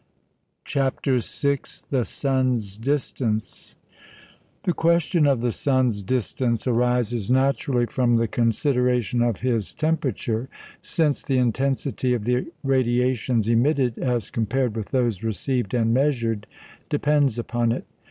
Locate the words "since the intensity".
10.81-12.15